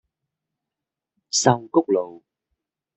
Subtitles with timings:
[1.31, 2.23] 壽菊路